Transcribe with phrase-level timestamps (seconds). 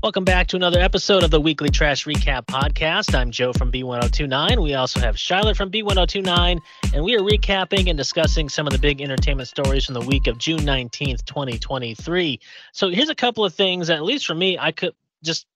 [0.00, 3.16] Welcome back to another episode of the Weekly Trash Recap Podcast.
[3.16, 4.62] I'm Joe from B1029.
[4.62, 6.60] We also have Charlotte from B1029,
[6.94, 10.28] and we are recapping and discussing some of the big entertainment stories from the week
[10.28, 12.38] of June 19th, 2023.
[12.72, 15.46] So here's a couple of things, at least for me, I could just,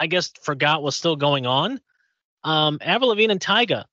[0.00, 1.80] I guess, forgot was still going on.
[2.42, 3.84] Um, Avril Lavigne and Tyga.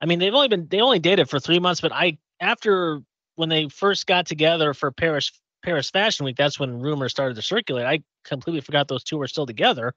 [0.00, 3.00] I mean, they've only been, they only dated for three months, but I, after
[3.36, 5.30] when they first got together for Paris
[5.66, 7.86] Paris Fashion Week, that's when rumors started to circulate.
[7.86, 9.94] I completely forgot those two were still together,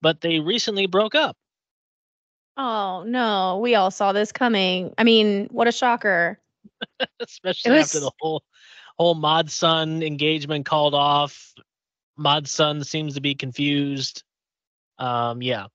[0.00, 1.36] but they recently broke up.
[2.56, 4.94] Oh no, we all saw this coming.
[4.96, 6.38] I mean, what a shocker.
[7.20, 7.86] Especially was...
[7.86, 8.44] after the whole
[8.96, 11.52] whole Mod Sun engagement called off.
[12.16, 14.22] Mod Sun seems to be confused.
[14.98, 15.66] Um, yeah.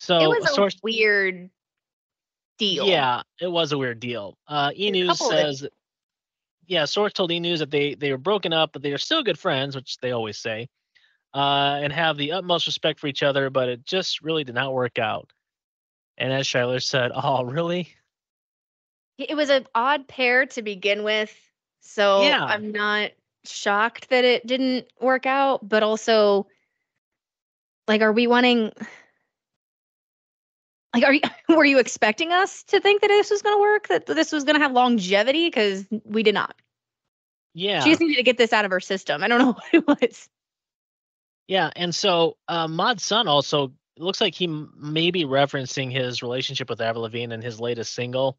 [0.00, 0.76] So it was a source...
[0.82, 1.50] weird
[2.58, 2.86] deal.
[2.86, 4.36] Yeah, it was a weird deal.
[4.48, 5.68] Uh, E News says
[6.66, 9.22] yeah, source told E News that they they were broken up, but they are still
[9.22, 10.68] good friends, which they always say,
[11.34, 13.50] uh, and have the utmost respect for each other.
[13.50, 15.32] But it just really did not work out.
[16.16, 17.94] And as Shyler said, "Oh, really?"
[19.18, 21.34] It was an odd pair to begin with,
[21.80, 22.44] so yeah.
[22.44, 23.10] I'm not
[23.44, 25.68] shocked that it didn't work out.
[25.68, 26.46] But also,
[27.88, 28.72] like, are we wanting?
[30.94, 33.88] Like, are you were you expecting us to think that this was going to work?
[33.88, 35.48] That this was going to have longevity?
[35.48, 36.54] Because we did not.
[37.54, 39.22] Yeah, she just needed to get this out of her system.
[39.22, 40.28] I don't know what it was.
[41.48, 46.70] Yeah, and so uh, Mod Sun also looks like he may be referencing his relationship
[46.70, 48.38] with Avril Lavigne in his latest single.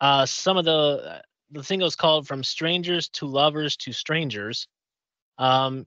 [0.00, 4.68] Uh, some of the the single is called "From Strangers to Lovers to Strangers."
[5.38, 5.86] Um,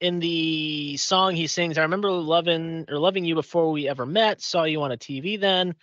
[0.00, 4.40] in the song he sings, I remember loving or loving you before we ever met,
[4.40, 5.74] saw you on a TV then.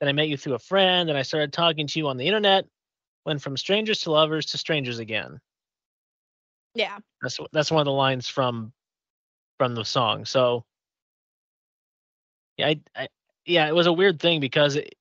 [0.00, 2.26] Then I met you through a friend, and I started talking to you on the
[2.26, 2.66] internet.
[3.24, 5.40] Went from strangers to lovers to strangers again.
[6.74, 6.98] Yeah.
[7.22, 8.72] That's that's one of the lines from
[9.58, 10.24] from the song.
[10.24, 10.64] So
[12.56, 13.08] yeah, I, I
[13.46, 14.94] yeah, it was a weird thing because it,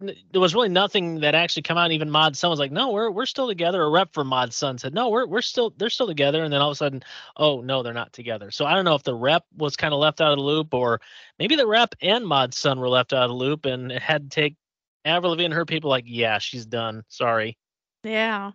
[0.00, 1.92] there was really nothing that actually come out.
[1.92, 4.78] Even Mod Sun was like, "No, we're we're still together." A rep for Mod Sun
[4.78, 7.02] said, "No, we're we're still they're still together." And then all of a sudden,
[7.36, 8.50] oh no, they're not together.
[8.50, 10.74] So I don't know if the rep was kind of left out of the loop,
[10.74, 11.00] or
[11.38, 14.30] maybe the rep and Mod Sun were left out of the loop, and it had
[14.30, 14.56] to take
[15.04, 17.04] Avril Lavigne and her people like, "Yeah, she's done.
[17.08, 17.56] Sorry."
[18.02, 18.52] Yeah.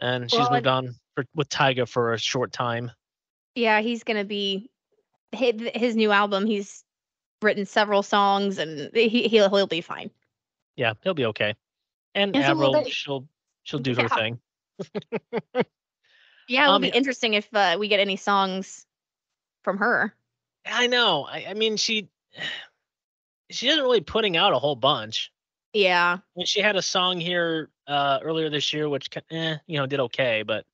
[0.00, 2.90] And she's well, moved on for, with Tyga for a short time.
[3.54, 4.70] Yeah, he's gonna be
[5.30, 6.46] his, his new album.
[6.46, 6.82] He's
[7.42, 10.10] written several songs, and he he'll he'll be fine.
[10.76, 11.54] Yeah, he'll be okay.
[12.14, 13.26] And Avril, she'll
[13.62, 14.38] she'll do her thing.
[16.48, 18.86] yeah, it'll um, be interesting if uh, we get any songs
[19.62, 20.14] from her.
[20.66, 21.24] I know.
[21.24, 22.08] I, I mean, she
[23.50, 25.32] she isn't really putting out a whole bunch.
[25.72, 26.18] Yeah.
[26.36, 30.00] Mean, she had a song here uh, earlier this year, which eh, you know did
[30.00, 30.64] okay, but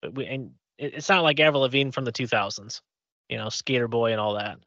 [0.00, 2.80] but we and it, it's not like Avril Lavigne from the 2000s,
[3.28, 4.58] you know, Sk8er Boi and all that.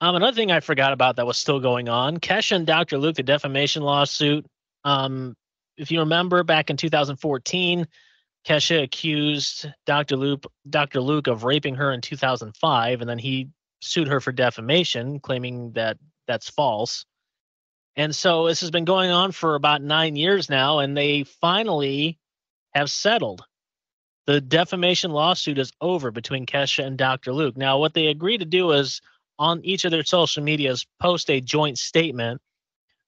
[0.00, 2.98] Um, another thing I forgot about that was still going on: Kesha and Dr.
[2.98, 4.46] Luke, the defamation lawsuit.
[4.84, 5.34] Um,
[5.76, 7.86] if you remember, back in 2014,
[8.46, 10.16] Kesha accused Dr.
[10.16, 11.00] Luke, Dr.
[11.00, 13.48] Luke of raping her in 2005, and then he
[13.82, 17.04] sued her for defamation, claiming that that's false.
[17.96, 22.18] And so this has been going on for about nine years now, and they finally
[22.74, 23.42] have settled.
[24.26, 27.32] The defamation lawsuit is over between Kesha and Dr.
[27.32, 27.56] Luke.
[27.56, 29.00] Now, what they agreed to do is
[29.40, 32.40] on each of their social medias post a joint statement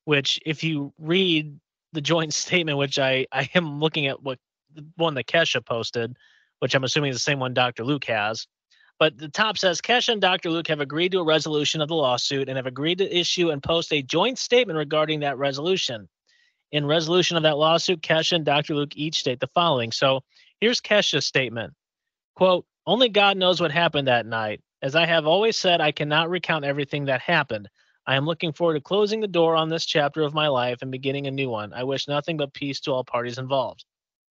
[0.05, 1.55] which if you read
[1.93, 4.39] the joint statement which i i am looking at what
[4.75, 6.17] the one that kesha posted
[6.59, 8.49] which i'm assuming is the same one dr luke has.
[8.99, 11.95] But the top says kesha and dr luke have agreed to a resolution of the
[11.95, 16.09] lawsuit and have agreed to issue and post a joint statement regarding that resolution.
[16.71, 19.93] In resolution of that lawsuit kesha and dr luke each state the following.
[19.93, 20.21] So
[20.61, 21.75] here's kesha's statement.
[22.37, 26.29] Quote only god knows what happened that night as I have always said, I cannot
[26.29, 27.69] recount everything that happened.
[28.05, 30.91] I am looking forward to closing the door on this chapter of my life and
[30.91, 31.73] beginning a new one.
[31.73, 33.85] I wish nothing but peace to all parties involved.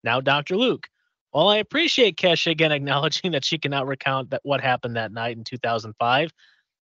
[0.04, 0.56] Now, Dr.
[0.56, 0.88] Luke.
[1.32, 5.36] While I appreciate Kesha again acknowledging that she cannot recount that what happened that night
[5.36, 6.32] in 2005,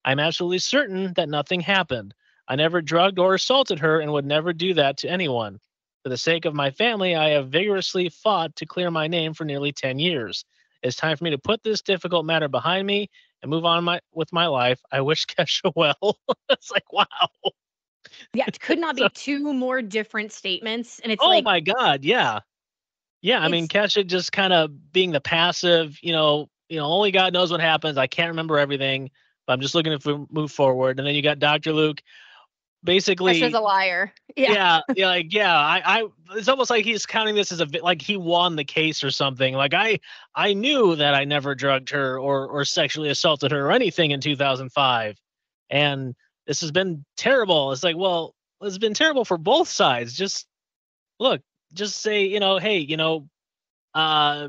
[0.05, 2.15] I'm absolutely certain that nothing happened.
[2.49, 5.61] I never drugged or assaulted her and would never do that to anyone.
[6.03, 9.45] For the sake of my family, I have vigorously fought to clear my name for
[9.45, 10.45] nearly 10 years.
[10.83, 13.09] It's time for me to put this difficult matter behind me
[13.43, 14.81] and move on my with my life.
[14.91, 16.19] I wish Kesha well.
[16.51, 17.07] it's like wow.
[18.35, 21.01] Yeah, it could not be so, two more different statements.
[21.01, 22.41] And it's oh like, my god, yeah,
[23.21, 23.41] yeah.
[23.41, 27.33] I mean, Kesha just kind of being the passive, you know, you know, only God
[27.33, 27.99] knows what happens.
[27.99, 29.11] I can't remember everything,
[29.47, 30.99] but I'm just looking to move forward.
[30.99, 31.73] And then you got Dr.
[31.73, 32.03] Luke.
[32.85, 34.13] Basically Kesha's a liar.
[34.35, 34.53] Yeah.
[34.55, 35.55] yeah, yeah, like yeah.
[35.55, 39.05] I, I, it's almost like he's counting this as a like he won the case
[39.05, 39.53] or something.
[39.53, 40.01] Like I,
[40.35, 44.21] I knew that I never drugged her or or sexually assaulted her or anything in
[44.21, 45.19] 2005,
[45.69, 46.15] and
[46.47, 47.73] this has been terrible.
[47.73, 50.15] It's like, well, it's been terrible for both sides.
[50.15, 50.47] Just
[51.21, 51.43] look,
[51.75, 53.29] just say, you know, hey, you know,
[53.95, 54.49] uh,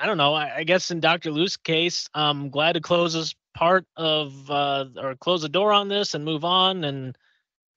[0.00, 0.32] I don't know.
[0.32, 1.30] I, I guess in Dr.
[1.30, 5.88] Luke's case, I'm glad to close this part of uh, or close the door on
[5.88, 7.16] this and move on and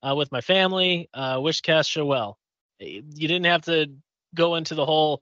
[0.02, 1.10] uh, with my family.
[1.14, 2.38] Uh, wish Kesha well.
[2.80, 3.92] You didn't have to
[4.36, 5.22] go into the whole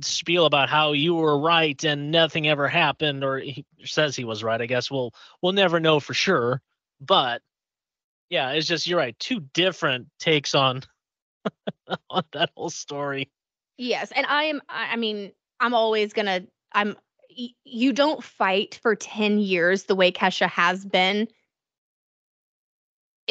[0.00, 4.42] spiel about how you were right and nothing ever happened, or he says he was
[4.42, 4.60] right.
[4.60, 6.60] I guess we'll we'll never know for sure.
[7.00, 7.42] But
[8.30, 9.18] yeah, it's just you're right.
[9.18, 10.82] Two different takes on
[12.10, 13.30] on that whole story.
[13.76, 14.60] Yes, and I am.
[14.68, 16.42] I mean, I'm always gonna.
[16.72, 16.96] I'm.
[17.64, 21.28] You don't fight for ten years the way Kesha has been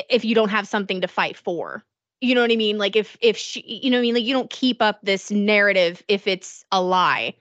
[0.10, 1.84] if you don't have something to fight for.
[2.22, 2.78] You know what I mean?
[2.78, 4.16] Like if if she, you know what I mean?
[4.16, 7.36] Like you don't keep up this narrative if it's a lie.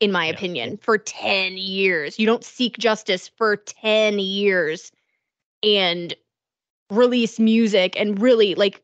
[0.00, 0.32] In my yeah.
[0.32, 2.20] opinion, for 10 years.
[2.20, 4.92] You don't seek justice for 10 years
[5.64, 6.14] and
[6.90, 8.82] release music and really like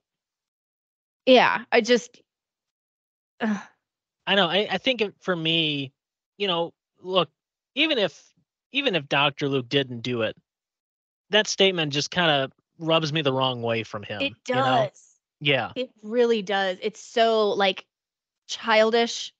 [1.27, 2.21] yeah i just
[3.41, 3.59] uh.
[4.27, 5.93] i know I, I think for me
[6.37, 6.73] you know
[7.05, 7.29] look
[7.75, 8.33] even if
[8.73, 10.37] even if dr luke didn't do it
[11.31, 14.57] that statement just kind of rubs me the wrong way from him it does you
[14.57, 14.91] know?
[15.41, 17.85] yeah it really does it's so like
[18.49, 19.33] childish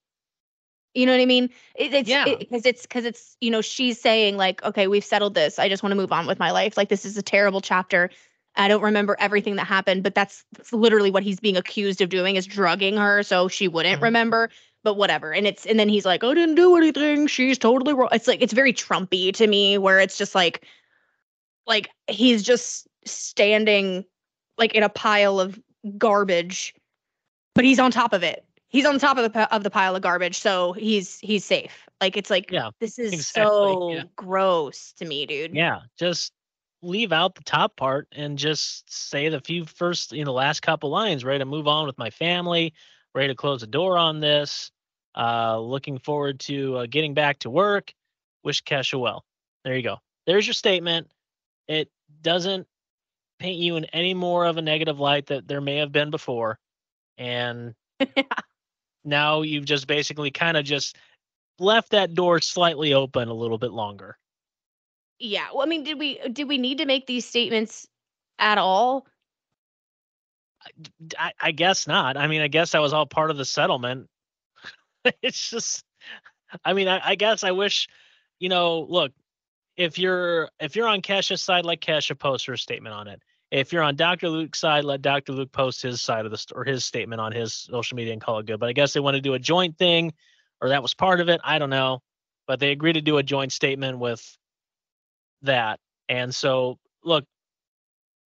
[0.97, 1.51] you know what I mean?
[1.75, 2.37] It, it's yeah.
[2.39, 5.69] because it, it's because it's you know she's saying like okay we've settled this I
[5.69, 8.11] just want to move on with my life like this is a terrible chapter
[8.57, 12.09] I don't remember everything that happened, but that's, that's literally what he's being accused of
[12.09, 14.05] doing is drugging her so she wouldn't mm-hmm.
[14.05, 14.51] remember.
[14.85, 15.33] But whatever.
[15.33, 17.27] And it's and then he's like, I didn't do anything.
[17.27, 18.11] She's totally wrong.
[18.13, 20.67] It's like it's very Trumpy to me, where it's just like
[21.67, 24.05] like he's just standing
[24.59, 25.59] like in a pile of
[25.99, 26.75] garbage,
[27.55, 28.45] but he's on top of it.
[28.69, 31.89] He's on top of the of the pile of garbage, so he's he's safe.
[32.01, 34.03] Like it's like yeah, this is exactly, so yeah.
[34.17, 35.55] gross to me, dude.
[35.55, 36.33] Yeah, just
[36.83, 40.91] leave out the top part and just say the few first, you know, last couple
[40.91, 42.75] lines, ready to move on with my family,
[43.15, 44.71] ready to close the door on this.
[45.17, 47.93] Uh, looking forward to uh, getting back to work.
[48.43, 49.25] Wish Kesha well.
[49.65, 49.99] There you go.
[50.27, 51.09] There's your statement.
[51.69, 51.89] It
[52.23, 52.67] doesn't
[53.39, 56.59] paint you in any more of a negative light that there may have been before.
[57.19, 57.75] And
[58.17, 58.23] yeah.
[59.05, 60.97] now you've just basically kind of just
[61.59, 64.19] left that door slightly open a little bit longer.
[65.19, 65.47] Yeah.
[65.53, 67.87] Well, I mean, did we did we need to make these statements
[68.39, 69.07] at all?
[71.19, 72.17] I, I guess not.
[72.17, 74.09] I mean, I guess that was all part of the settlement.
[75.23, 75.85] it's just,
[76.65, 77.89] I mean, I, I guess I wish,
[78.39, 79.13] you know, look,
[79.77, 83.21] if you're if you're on Kesha's side, let Kesha post her statement on it.
[83.51, 84.29] If you're on Dr.
[84.29, 85.33] Luke's side, let Dr.
[85.33, 88.39] Luke post his side of the or his statement on his social media and call
[88.39, 88.61] it good.
[88.61, 90.13] But I guess they want to do a joint thing,
[90.61, 91.41] or that was part of it.
[91.45, 92.01] I don't know,
[92.47, 94.39] but they agreed to do a joint statement with
[95.43, 95.81] that.
[96.09, 97.25] And so, look,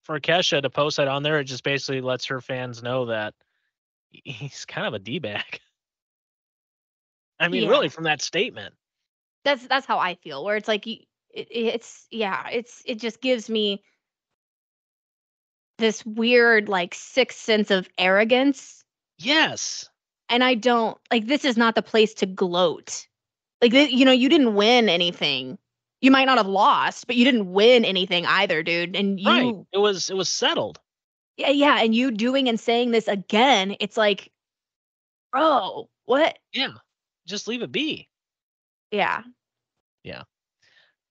[0.02, 3.34] for Kesha to post that on there, it just basically lets her fans know that
[4.10, 5.60] he's kind of a d bag.
[7.40, 7.69] I mean, yeah.
[7.70, 8.75] really, from that statement.
[9.44, 10.44] That's that's how I feel.
[10.44, 13.82] Where it's like, it, it's yeah, it's it just gives me
[15.79, 18.85] this weird like sixth sense of arrogance.
[19.19, 19.88] Yes.
[20.29, 23.06] And I don't like this is not the place to gloat.
[23.62, 25.59] Like you know, you didn't win anything
[26.00, 28.95] you might not have lost, but you didn't win anything either, dude.
[28.95, 29.54] And you right.
[29.73, 30.78] it was it was settled.
[31.37, 31.80] Yeah, yeah.
[31.80, 34.30] And you doing and saying this again, it's like,
[35.33, 36.38] bro, what?
[36.52, 36.75] Yeah.
[37.28, 38.08] Just leave it be.
[38.90, 39.23] Yeah.
[40.02, 40.23] Yeah.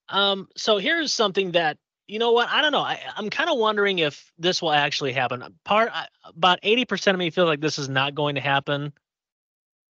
[0.08, 2.80] Um, so here's something that you know what I don't know.
[2.80, 5.44] I, I'm kind of wondering if this will actually happen.
[5.64, 5.90] Part
[6.24, 8.92] about 80% of me feel like this is not going to happen.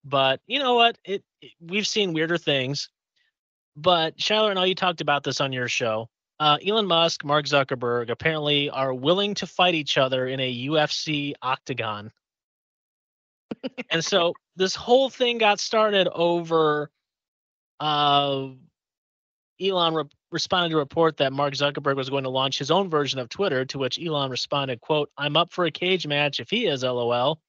[0.04, 0.98] But you know what?
[1.04, 2.90] It, it we've seen weirder things.
[3.76, 6.08] But Shyler, I know you talked about this on your show.
[6.40, 11.34] Uh, Elon Musk, Mark Zuckerberg apparently are willing to fight each other in a UFC
[11.42, 12.10] octagon.
[13.90, 16.90] and so this whole thing got started over
[17.78, 18.48] uh,
[19.60, 22.90] Elon re- responded to a report that Mark Zuckerberg was going to launch his own
[22.90, 26.50] version of Twitter, to which Elon responded, quote, I'm up for a cage match if
[26.50, 27.40] he is, lol.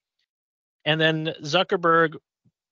[0.84, 2.14] And then Zuckerberg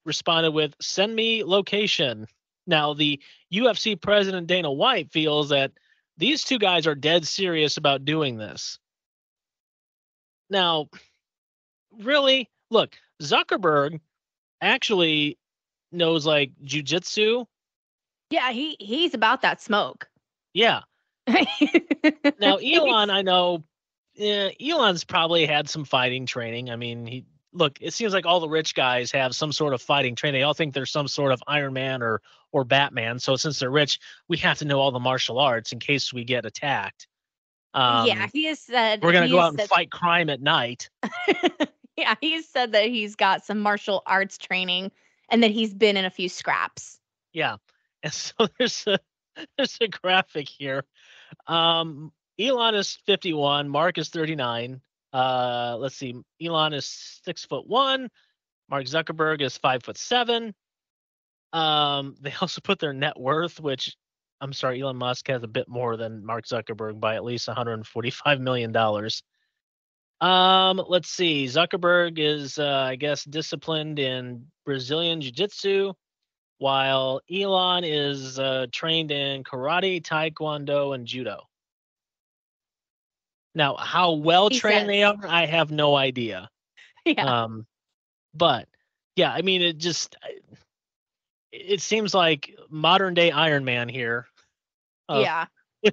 [0.07, 2.27] responded with, send me location.
[2.67, 3.21] Now, the
[3.53, 5.73] UFC president Dana White feels that
[6.17, 8.79] these two guys are dead serious about doing this.
[10.49, 10.89] Now,
[12.01, 14.01] really, look, Zuckerberg
[14.61, 15.39] actually
[15.93, 17.47] knows like jujitsu.
[18.31, 20.09] Yeah, he he's about that smoke.
[20.53, 20.81] Yeah.
[22.41, 23.65] now, Elon, I know
[24.19, 26.71] yeah, Elon's probably had some fighting training.
[26.71, 27.79] I mean, he look.
[27.81, 30.41] It seems like all the rich guys have some sort of fighting training.
[30.41, 33.21] They all think they're some sort of Iron Man or or Batman.
[33.21, 36.25] So since they're rich, we have to know all the martial arts in case we
[36.25, 37.07] get attacked.
[37.75, 40.41] Um, yeah, he has said we're gonna go has out and said- fight crime at
[40.41, 40.91] night.
[41.99, 44.93] yeah, he said that he's got some martial arts training
[45.29, 46.99] and that he's been in a few scraps.
[47.33, 47.57] Yeah.
[48.01, 49.01] And so there's a
[49.57, 50.85] there's a graphic here.
[51.49, 54.81] Um Elon is 51, Mark is 39.
[55.13, 56.87] Uh let's see, Elon is
[57.25, 58.09] six foot one,
[58.71, 60.55] Mark Zuckerberg is five foot seven.
[61.53, 63.97] Um, they also put their net worth, which
[64.41, 68.41] I'm sorry, Elon Musk has a bit more than Mark Zuckerberg by at least 145
[68.41, 69.25] million dollars.
[70.21, 71.47] Um, let's see.
[71.47, 75.93] Zuckerberg is, uh, I guess, disciplined in Brazilian Jiu-Jitsu,
[76.59, 81.43] while Elon is uh, trained in karate, taekwondo, and judo.
[83.55, 86.51] Now, how well trained they are, I have no idea.
[87.05, 87.43] yeah.
[87.43, 87.67] Um,
[88.35, 88.69] but
[89.17, 90.17] yeah, I mean, it just
[91.51, 94.27] it seems like modern day Iron Man here.
[95.09, 95.47] uh, yeah.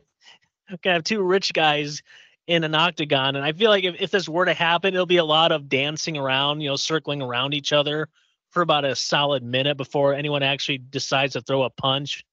[0.81, 2.01] Gonna have two rich guys
[2.47, 5.17] in an octagon, and I feel like if, if this were to happen, it'll be
[5.17, 8.09] a lot of dancing around, you know, circling around each other
[8.51, 12.23] for about a solid minute before anyone actually decides to throw a punch,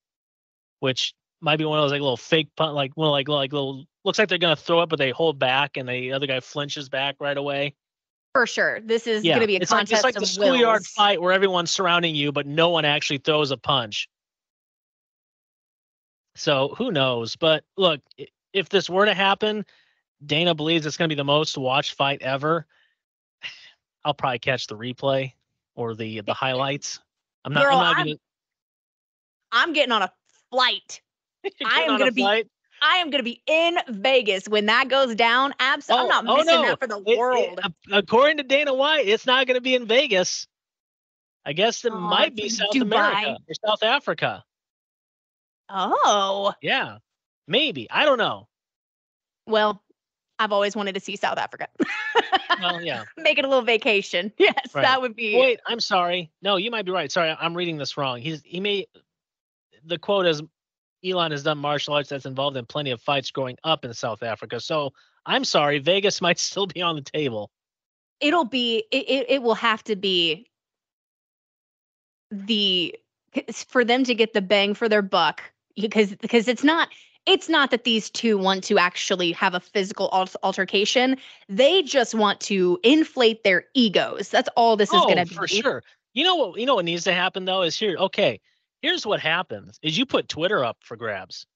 [0.81, 3.53] which might be one of those like little fake punch, like one of like like
[3.53, 6.41] little looks like they're gonna throw it, but they hold back, and the other guy
[6.41, 7.75] flinches back right away.
[8.35, 8.81] For sure.
[8.81, 11.21] This is Yeah, going to be a it's like contest it's like the schoolyard fight
[11.21, 14.09] where everyone's surrounding you, but no one actually throws a punch.
[16.35, 17.37] So who knows?
[17.37, 18.01] But look,
[18.55, 19.67] if this were to happen,
[20.25, 22.67] Dana believes it's going to be the most watched fight ever.
[24.05, 25.33] I'll probably catch the replay
[25.75, 27.01] or the the highlights.
[27.45, 27.65] I'm not.
[27.65, 28.17] Girl, I'm not gonna.
[29.53, 30.13] I'm getting on a
[30.51, 31.01] flight.
[31.65, 32.49] I am gonna be fight.
[32.85, 35.55] I am going to be in Vegas when that goes down.
[35.61, 36.09] Absolutely.
[36.13, 36.69] Oh, I'm not oh, missing no.
[36.69, 37.61] that for the It- it- world.
[37.63, 40.49] a- according to Dana White, it's not going to be in Vegas.
[41.47, 44.43] I guess it Oh, might be South in America or South Africa.
[45.69, 46.53] oh.
[46.61, 46.99] Yeah,
[47.47, 47.89] maybe.
[47.89, 48.49] I don't know.
[49.47, 49.81] Well,
[50.39, 51.69] I've always wanted to see South Africa.
[52.61, 53.05] Well, yeah.
[53.17, 54.33] Make it a little vacation.
[54.39, 54.83] Yes, Right.
[54.83, 56.31] that would be Wait, I'm sorry.
[56.43, 57.11] No, you might be right.
[57.13, 58.21] Sorry, I'm reading this wrong.
[58.21, 58.87] He's he may
[59.85, 60.43] the quote is
[61.05, 64.23] Elon has done martial arts that's involved in plenty of fights growing up in South
[64.23, 64.61] Africa.
[64.61, 64.93] So
[65.27, 67.51] I'm sorry, Vegas might still be on the table.
[68.21, 70.49] it'll be it, it, it will have to be
[72.31, 72.95] The
[73.67, 75.43] for them to get the bang for their buck
[75.77, 76.89] because because it's not
[77.25, 81.17] it's not that these two want to actually have a physical al- altercation
[81.49, 85.35] they just want to inflate their egos that's all this is oh, going to be
[85.35, 85.83] for sure.
[86.15, 86.61] You know what?
[86.61, 87.97] You know what needs to happen though is here.
[87.97, 88.41] Okay,
[88.83, 91.47] here's what happens: is you put Twitter up for grabs.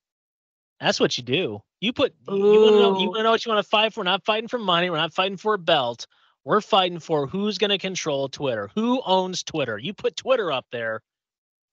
[0.80, 1.62] That's what you do.
[1.80, 3.92] You put you want to know you want to know what you want to fight
[3.92, 4.00] for.
[4.00, 4.88] We're not fighting for money.
[4.88, 6.06] We're not fighting for a belt.
[6.44, 8.70] We're fighting for who's going to control Twitter.
[8.74, 9.78] Who owns Twitter?
[9.78, 11.02] You put Twitter up there,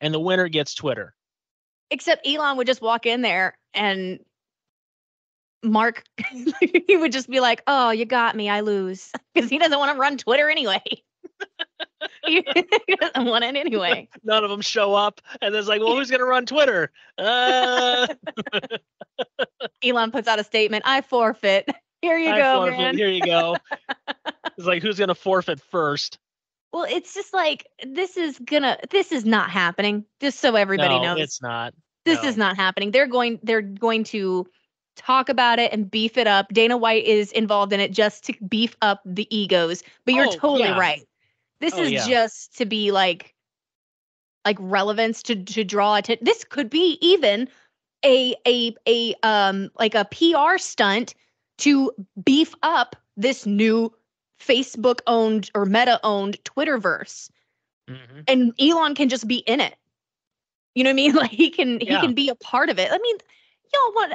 [0.02, 1.14] and the winner gets Twitter.
[1.94, 4.20] Except elon would just walk in there and
[5.64, 6.04] mark
[6.88, 9.94] he would just be like oh you got me i lose because he doesn't want
[9.94, 10.82] to run twitter anyway
[12.26, 12.42] he
[13.00, 16.20] doesn't want it anyway None of them show up, and it's like, well, who's going
[16.20, 16.92] to run Twitter?
[17.18, 18.08] Uh,
[19.84, 21.70] elon puts out a statement i forfeit
[22.02, 22.78] here you I go forfeit.
[22.78, 23.58] man Here you go.
[24.58, 26.20] it's like, who's going to forfeit first?
[26.74, 31.14] well it's just like this is gonna this is not happening just so everybody no,
[31.14, 31.74] knows it's not.
[32.06, 34.46] This is not happening they're going they're going to
[34.96, 38.34] talk about it and beef it up dana white is involved in it just to
[38.48, 40.78] beef up the egos but you're Oh, totally yeah.
[40.80, 41.08] right
[41.60, 42.08] this Oh, is yeah.
[42.08, 43.34] just to be like
[44.46, 47.48] like relevance to to draw attention this could be even
[48.06, 51.16] a a a um like a pr stunt
[51.58, 51.92] to
[52.24, 53.92] beef up this new
[54.40, 57.30] facebook owned or meta owned twitterverse
[57.90, 58.24] Mhm.
[58.28, 59.76] and Elon can just be in it.
[60.76, 61.14] You know what I mean?
[61.16, 62.00] Like he can Yeah.
[62.00, 62.90] he can be a part of it.
[62.92, 63.18] I mean,
[63.74, 64.14] y'all want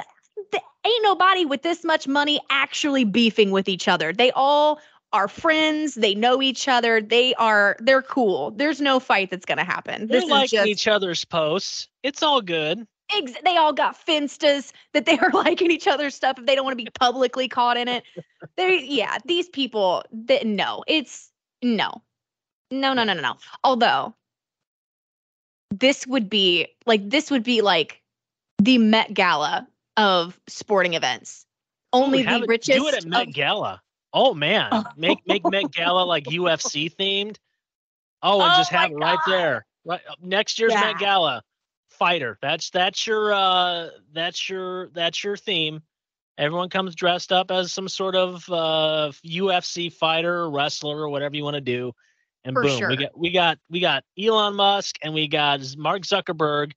[0.85, 4.13] ain't nobody with this much money actually beefing with each other.
[4.13, 4.79] They all
[5.11, 5.95] are friends.
[5.95, 7.01] They know each other.
[7.01, 8.51] They are they're cool.
[8.51, 10.07] There's no fight that's gonna happen.
[10.07, 11.87] They're This is liking just each other's posts.
[12.03, 12.85] It's all good.
[13.15, 16.65] ex- they all got finstas that they are liking each other's stuff if they don't
[16.65, 18.03] want to be publicly caught in it.
[18.57, 22.03] They yeah, these people that no, it's no.
[22.71, 23.35] No, no, no, no, no.
[23.63, 24.13] Although
[25.71, 28.01] this would be like this would be like
[28.61, 31.45] the Met Gala of sporting events.
[31.93, 33.81] Only Ooh, have the it- richest Do it at Met of- Gala.
[34.13, 34.83] Oh man, Oh.
[34.97, 37.37] make make Met Gala like UFC themed.
[38.21, 39.31] Oh, and Oh just have it right God.
[39.31, 39.65] there.
[39.85, 40.81] Right uh, next year's Yeah.
[40.81, 41.43] Met Gala
[41.89, 42.37] fighter.
[42.41, 45.81] That's that's your uh that's your that's your theme.
[46.37, 51.35] Everyone comes dressed up as some sort of uh, UFC fighter, or wrestler, or whatever
[51.35, 51.91] you want to do,
[52.49, 52.89] and For boom, sure.
[52.89, 56.71] we got we got we got Elon Musk and we got Mark Zuckerberg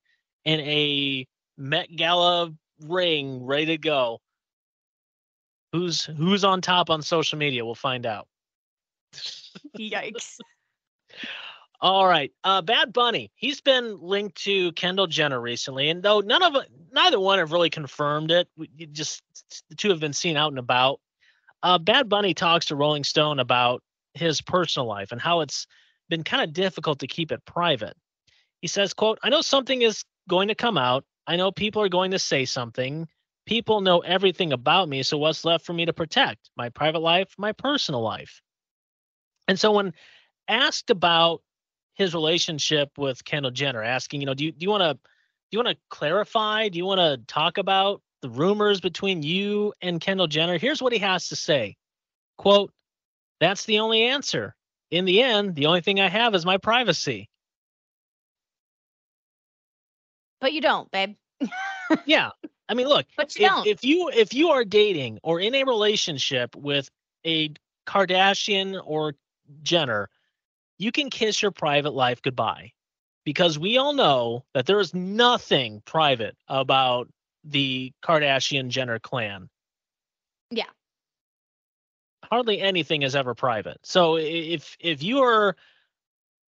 [0.45, 1.27] in a
[1.57, 4.21] Met Gala ring, ready to go.
[5.73, 7.65] Who's who's on top on social media?
[7.65, 8.27] We'll find out.
[9.77, 10.37] Yikes.
[11.81, 12.31] All right.
[12.43, 13.31] Uh Bad Bunny.
[13.35, 17.51] He's been linked to Kendall Jenner recently, and though none of it, neither one have
[17.51, 18.47] really confirmed it.
[18.55, 19.21] We just
[19.69, 21.01] the two have been seen out and about.
[21.61, 23.81] Uh Bad Bunny talks to Rolling Stone about
[24.13, 25.67] his personal life and how it's
[26.09, 27.95] been kind of difficult to keep it private.
[28.61, 31.05] He says, quote, I know something is going to come out.
[31.27, 33.07] I know people are going to say something.
[33.45, 36.49] People know everything about me, so what's left for me to protect?
[36.55, 38.41] My private life, my personal life.
[39.47, 39.93] And so when
[40.47, 41.41] asked about
[41.95, 45.57] his relationship with Kendall Jenner, asking, you know, do you do you want to do
[45.57, 46.69] you want to clarify?
[46.69, 50.57] Do you want to talk about the rumors between you and Kendall Jenner?
[50.57, 51.75] Here's what he has to say.
[52.37, 52.71] Quote,
[53.39, 54.55] that's the only answer.
[54.91, 57.29] In the end, the only thing I have is my privacy.
[60.41, 61.15] But you don't, babe.
[62.05, 62.31] Yeah.
[62.69, 63.67] I mean, look, But you if, don't.
[63.67, 66.89] if you if you are dating or in a relationship with
[67.25, 67.51] a
[67.85, 69.13] Kardashian or
[69.61, 70.09] Jenner,
[70.79, 72.71] you can kiss your private life goodbye
[73.25, 77.09] because we all know that there is nothing private about
[77.43, 79.49] the Kardashian Jenner clan.
[80.49, 80.69] Yeah.
[82.23, 83.77] Hardly anything is ever private.
[83.83, 85.55] So if if you are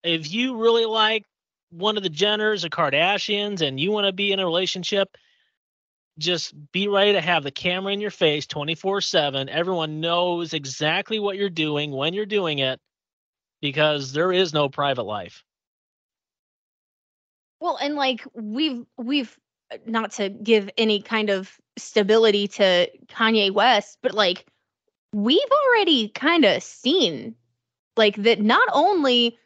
[0.03, 1.25] if you really like
[1.71, 5.17] one of the Jenners or Kardashians and you want to be in a relationship,
[6.17, 9.49] just be ready to have the camera in your face 24 7.
[9.49, 12.79] Everyone knows exactly what you're doing when you're doing it
[13.61, 15.43] because there is no private life.
[17.59, 19.37] Well, and like we've we've
[19.71, 24.45] uh, not to give any kind of stability to Kanye West, but like
[25.15, 27.35] we've already kind of seen
[27.95, 29.37] like that not only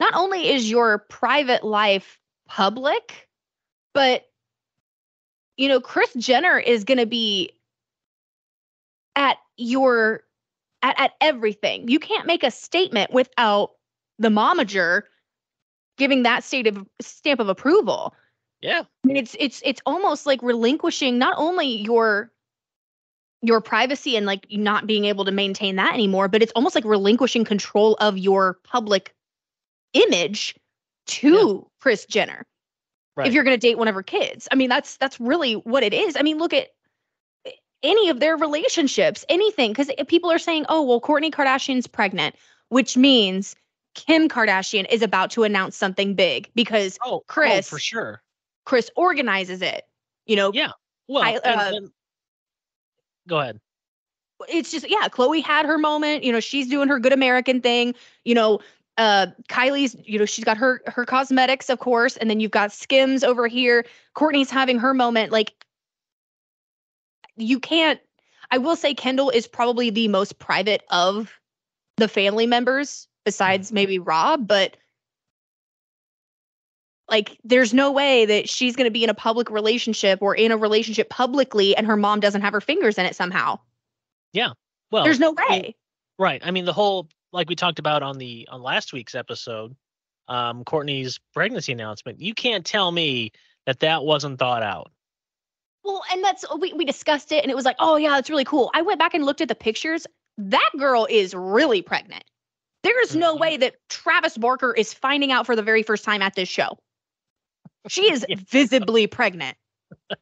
[0.00, 3.28] not only is your private life public,
[3.92, 4.24] but
[5.58, 7.50] you know, Kris Jenner is going to be
[9.16, 10.22] at your
[10.82, 11.88] at, at everything.
[11.88, 13.72] You can't make a statement without
[14.18, 15.02] the momager
[15.98, 18.14] giving that state of stamp of approval.
[18.62, 18.84] Yeah.
[19.04, 22.31] I mean, it's it's it's almost like relinquishing not only your
[23.42, 26.84] your privacy and like not being able to maintain that anymore, but it's almost like
[26.84, 29.14] relinquishing control of your public
[29.94, 30.54] image
[31.06, 32.46] to Kris Jenner.
[33.16, 33.26] Right.
[33.26, 35.82] If you're going to date one of her kids, I mean, that's that's really what
[35.82, 36.16] it is.
[36.16, 36.68] I mean, look at
[37.82, 42.36] any of their relationships, anything, because people are saying, "Oh, well, Kourtney Kardashian's pregnant,"
[42.68, 43.54] which means
[43.94, 47.68] Kim Kardashian is about to announce something big because Oh, oh, Kris.
[47.68, 48.22] for sure.
[48.64, 49.82] Kris organizes it.
[50.26, 50.70] You know, Yeah.
[51.08, 51.90] Well, I, and- uh, and-
[53.28, 53.60] go ahead.
[54.48, 56.24] it's just yeah, Khloé had her moment.
[56.24, 57.94] You know, she's doing her good American thing.
[58.24, 58.60] You know,
[58.98, 62.72] uh Kylie's, you know, she's got her her cosmetics, of course, and then you've got
[62.72, 63.84] Skims over here.
[64.16, 65.32] Kourtney's having her moment.
[65.32, 65.54] Like
[67.36, 68.00] you can't
[68.50, 71.32] I will say Kendall is probably the most private of
[71.96, 74.76] the family members besides maybe Rob, but
[77.08, 80.52] like there's no way that she's going to be in a public relationship or in
[80.52, 83.58] a relationship publicly and her mom doesn't have her fingers in it somehow.
[84.32, 84.52] Yeah.
[84.90, 85.76] Well, There's no I mean, way.
[86.18, 86.42] Right.
[86.44, 89.74] I mean, the whole like we talked about on the on last week's episode,
[90.28, 92.20] um, Kourtney's pregnancy announcement.
[92.20, 93.32] You can't tell me
[93.66, 94.90] that that wasn't thought out.
[95.84, 98.44] Well, and that's we, we discussed it and it was like, oh yeah, that's really
[98.44, 98.70] cool.
[98.74, 100.06] I went back and looked at the pictures.
[100.38, 102.24] That girl is really pregnant.
[102.82, 103.40] There is no Mhm.
[103.40, 106.78] way that Travis Barker is finding out for the very first time at this show.
[107.88, 109.56] She is visibly pregnant.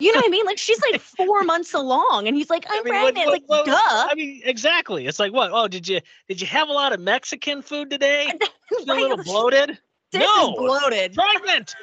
[0.00, 0.44] You know what I mean?
[0.44, 3.42] Like she's like four months along, and he's like, "I'm I mean, pregnant." what- like,
[3.46, 3.74] what- duh.
[4.10, 5.06] I mean, exactly.
[5.06, 5.50] It's like what?
[5.52, 8.30] Oh, did you did you have a lot of Mexican food today?
[8.68, 9.78] Feel a little bloated?
[10.14, 11.14] No, bloated.
[11.14, 11.74] pregnant.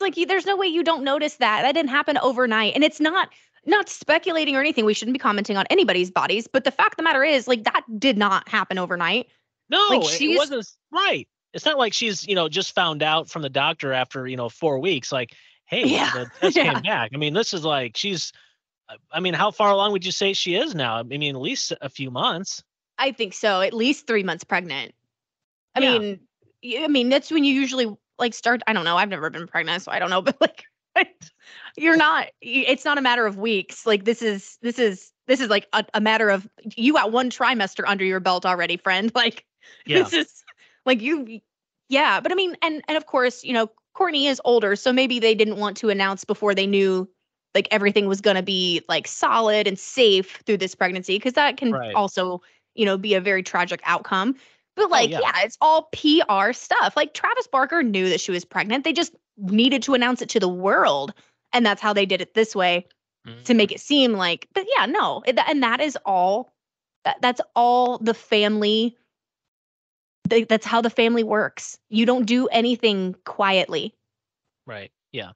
[0.00, 3.00] like you, there's no way you don't notice that that didn't happen overnight and it's
[3.00, 3.28] not
[3.64, 6.96] not speculating or anything we shouldn't be commenting on anybody's bodies but the fact of
[6.98, 9.26] the matter is like that did not happen overnight
[9.70, 11.26] No, Like, it wasn't right.
[11.56, 14.48] It's not like she's you know just found out from the doctor after you know
[14.48, 15.10] four weeks.
[15.12, 15.34] Like,
[15.66, 16.74] hey, Yeah, the test yeah.
[16.74, 17.10] came back.
[17.14, 18.32] I mean, this is like she's.
[18.88, 20.96] Uh, I mean, how far along would you say she is now?
[20.98, 22.62] I mean, at least a few months.
[22.98, 24.94] i think so at least three months pregnant
[25.74, 25.98] i Yeah.
[25.98, 26.20] mean
[26.78, 27.86] i mean that's when you usually
[28.18, 30.64] like start i don't know i've never been pregnant so i don't know but like
[31.76, 35.50] you're not it's not a matter of weeks like this is this is this is
[35.50, 39.44] like a, a matter of you got one trimester under your belt already friend like
[39.86, 40.04] Yeah.
[40.04, 40.44] this is
[40.86, 41.40] like you
[41.88, 45.18] yeah but i mean and and of course you know kourtney is older so maybe
[45.18, 47.08] they didn't want to announce before they knew
[47.56, 51.56] like everything was going to be like solid and safe through this pregnancy because that
[51.56, 51.94] can Right.
[51.94, 52.42] also,
[52.74, 54.36] you know, be a very tragic outcome.
[54.76, 55.20] But oh, like, yeah.
[55.22, 55.42] yeah.
[55.42, 56.94] it's all PR stuff.
[56.96, 58.84] Like Travis Barker knew that she was pregnant.
[58.84, 61.14] They just needed to announce it to the world.
[61.54, 62.86] And that's how they did it this way
[63.44, 63.80] to make it mm-hmm.
[63.80, 65.22] seem like, but yeah, no.
[65.26, 66.52] And that is all,
[67.04, 68.96] that, that's all the family,
[70.28, 71.78] they, that's how the family works.
[71.88, 73.94] You don't do anything quietly.
[74.66, 74.90] Right.
[75.12, 75.32] Yeah.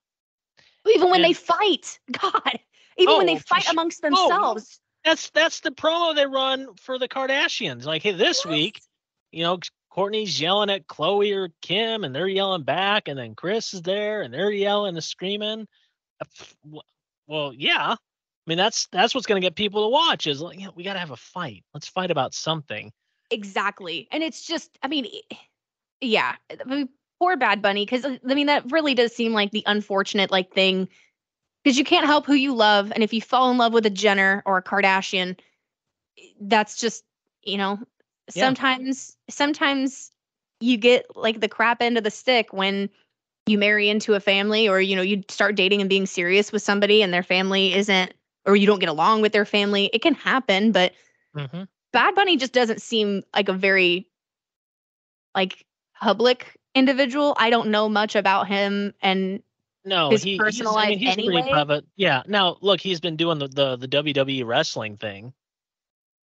[0.86, 2.58] Even when they fight, God,
[2.96, 4.80] even when Oh, they fight su- amongst Oh, themselves.
[5.04, 7.84] That's that's the promo they run for the Kardashians.
[7.86, 8.80] Like, hey, this week,
[9.32, 9.58] you know,
[9.92, 14.22] Kourtney's yelling at Khloé or Kim, and they're yelling back, and then Kris is there,
[14.22, 15.66] and they're yelling and screaming.
[16.20, 16.78] Uh,
[17.26, 17.92] Well, yeah.
[17.92, 17.96] I
[18.46, 20.26] mean, that's that's what's going to get people to watch.
[20.26, 21.64] Is like, yeah, we got to have a fight.
[21.72, 22.92] Let's fight about something.
[23.30, 24.08] Exactly.
[24.10, 25.06] And it's just, I mean,
[26.00, 26.88] yeah, I mean,
[27.20, 30.88] poor Bad Bunny, because I mean, that really does seem like the unfortunate like thing.
[31.64, 32.90] Because you can't help who you love.
[32.94, 35.38] And if you fall in love with a Jenner or a Kardashian,
[36.40, 37.04] that's just,
[37.42, 37.78] you know,
[38.34, 38.46] Yeah.
[38.48, 40.10] sometimes, sometimes
[40.60, 42.90] you get like the crap end of the stick when
[43.46, 46.62] you marry into a family or, you know, you start dating and being serious with
[46.62, 48.14] somebody and their family isn't,
[48.46, 49.90] or you don't get along with their family.
[49.92, 50.92] It can happen, but
[51.34, 51.62] hmm
[51.92, 54.08] Bad Bunny just doesn't seem like a very
[55.34, 55.64] like
[56.00, 57.34] public individual.
[57.38, 59.42] I don't know much about him and
[59.84, 61.50] No, His he, personal he's, I mean, life he's pretty anyway?
[61.50, 61.84] private.
[61.96, 62.22] Yeah.
[62.26, 65.32] Now, look, he's been doing the, the the WWE wrestling thing.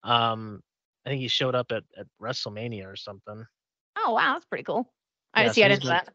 [0.04, 0.62] Um,
[1.06, 3.46] I think he showed up at at WrestleMania or something.
[3.98, 4.92] oh wow, that's pretty cool.
[5.34, 6.14] I Yeah, see so I didn't been- that.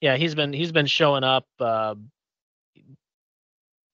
[0.00, 1.46] Yeah, he's been he's been showing up.
[1.58, 1.94] Uh,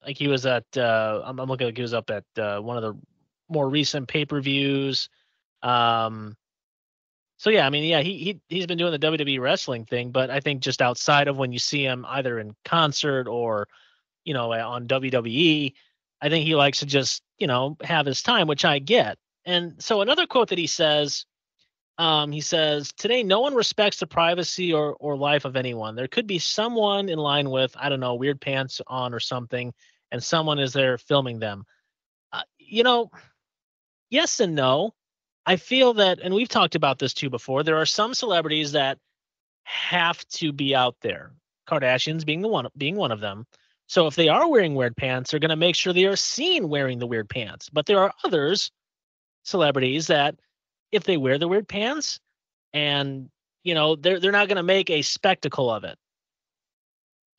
[0.05, 2.77] like he was at uh, I'm, I'm looking like he was up at uh, one
[2.77, 3.01] of the
[3.51, 5.09] more recent pay per views.
[5.63, 6.37] Um,
[7.39, 10.31] so yeah, I mean, yeah, he he he's been doing the WWE wrestling thing, but
[10.31, 13.69] I think just outside of when you see him either in concert or,
[14.25, 15.73] you know, on WWE,
[16.21, 19.19] I think he likes to just you know have his time, which I get.
[19.47, 21.25] And so another quote that he says
[22.01, 25.95] um, he says, Today, no one respects the privacy or, or life of anyone.
[25.95, 29.75] There could be someone in line with, I don't know, weird pants on or something,
[30.11, 31.67] and someone is there filming them.
[32.33, 33.11] Uh, you know,
[34.11, 34.95] yes and no.
[35.47, 38.99] I feel that, and we've talked about this too before, there are some celebrities that
[39.65, 41.33] have to be out there.
[41.67, 43.47] Kardashians being the one being one of them.
[43.87, 46.69] So if they are wearing weird pants, they're going to make sure they are seen
[46.69, 47.69] wearing the weird pants.
[47.71, 48.71] But there are others,
[49.45, 50.37] celebrities, that
[50.93, 52.21] if they wear the weird pants
[52.73, 53.29] and
[53.63, 55.97] you know they're they're not going to make a spectacle of it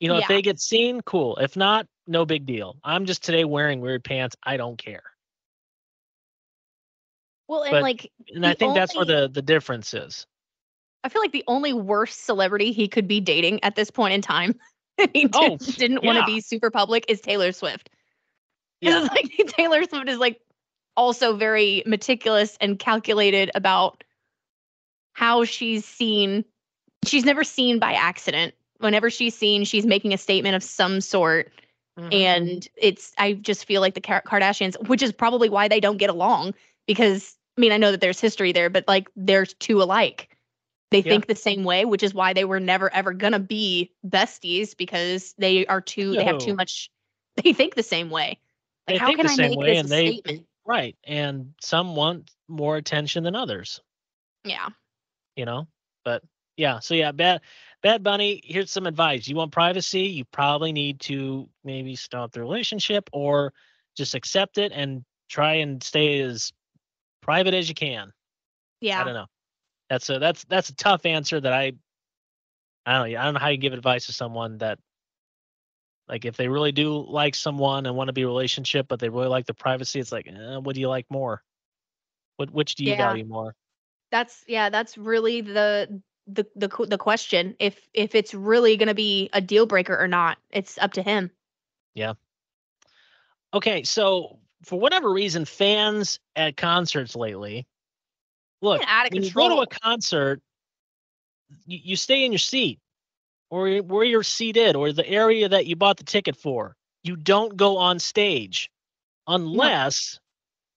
[0.00, 3.44] you know if they get seen cool if not no big deal i'm just today
[3.44, 5.02] wearing weird pants i don't care
[7.52, 10.26] Well, and but like and i think that's where the the difference is
[11.04, 14.22] I feel like the only worst celebrity he could be dating at this point in
[14.22, 14.54] time,
[15.12, 17.90] he Oh, did, didn't want to be super public, is Taylor Swift.
[18.80, 20.40] yeah like Taylor Swift is like
[20.96, 24.04] also very meticulous and calculated about
[25.12, 26.44] how she's seen.
[27.04, 28.54] She's never seen by accident.
[28.78, 31.50] Whenever she's seen, she's making a statement of some sort.
[31.98, 32.14] Mhm.
[32.14, 36.10] And it's, I just feel like the Kardashians, which is probably why they don't get
[36.10, 36.54] along
[36.86, 40.28] because, I mean, I know that there's history there, but like they're two alike.
[40.90, 41.10] They Yeah.
[41.10, 45.34] think the same way, which is why they were never ever gonna be besties because
[45.38, 46.90] they are too, they have too much,
[47.42, 48.38] they think the same way.
[48.86, 50.46] They Like, how think can the I same make way this and a they- statement?
[50.64, 53.80] right and some want more attention than others
[54.44, 54.68] Yeah.
[55.34, 55.66] you know
[56.04, 56.22] but
[56.56, 57.40] yeah so yeah bad
[57.82, 62.38] bad bunny here's some advice you want privacy you probably need to maybe stop the
[62.40, 63.52] relationship or
[63.96, 66.52] just accept it and try and stay as
[67.22, 68.12] private as you can
[68.80, 69.00] Yeah.
[69.00, 69.26] i don't know
[69.88, 71.72] that's a that's that's a tough answer that i
[72.86, 74.78] i don't know i don't know how you give advice to someone that
[76.08, 79.08] like if they really do like someone and want to be a relationship but they
[79.08, 81.42] really like the privacy it's like eh, what do you like more
[82.36, 83.06] what which do you Yeah.
[83.08, 83.54] value more
[84.10, 87.56] That's yeah, that's really the the the the question.
[87.58, 91.02] If if it's really going to be a deal breaker or not, it's up to
[91.02, 91.30] him.
[91.94, 92.14] Yeah.
[93.54, 97.66] Okay, so for whatever reason, fans at concerts lately,
[98.60, 100.40] look, out of when you go to a concert,
[101.66, 102.78] you, you stay in your seat
[103.50, 106.76] or where you're seated or the area that you bought the ticket for.
[107.04, 108.70] You don't go on stage
[109.26, 110.18] unless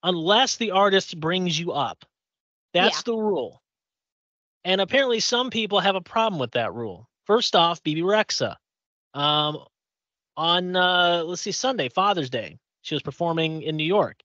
[0.04, 2.06] unless the artist brings you up.
[2.74, 3.62] That's the rule.
[4.64, 7.08] And apparently some people have a problem with that rule.
[7.26, 8.56] First off, Bebe Rexha.
[9.14, 9.64] Um
[10.36, 12.58] on uh let's see Sunday, Father's Day.
[12.86, 14.22] She was performing in New York.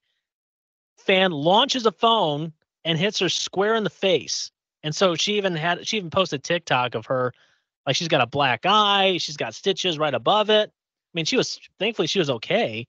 [0.98, 2.52] Fan launches a phone
[2.84, 4.50] and hits her square in the face.
[4.82, 7.32] And so she even had she even posted TikTok of her
[7.86, 10.68] like she's got a black eye, she's got stitches right above it.
[10.70, 12.86] I mean, she was thankfully she was okay.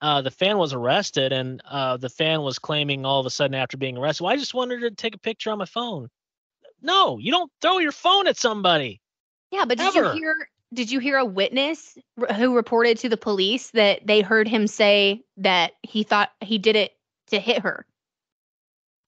[0.00, 3.54] Uh, the fan was arrested, and uh, the fan was claiming all of a sudden
[3.56, 6.10] after being arrested, well, I just wanted to take a picture on my phone.
[6.80, 9.00] No, you don't throw your phone at somebody.
[9.50, 10.12] Yeah, but did Ever.
[10.14, 10.48] you hear?
[10.74, 14.66] Did you hear a witness r- who reported to the police that they heard him
[14.66, 16.96] say that he thought he did it
[17.28, 17.86] to hit her?